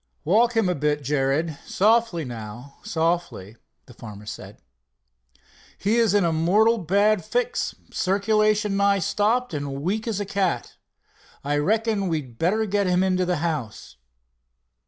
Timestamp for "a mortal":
6.25-6.79